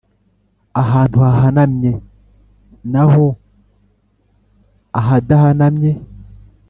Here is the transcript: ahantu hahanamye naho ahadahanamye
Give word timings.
ahantu 0.81 1.17
hahanamye 1.25 1.91
naho 2.91 3.25
ahadahanamye 4.99 5.91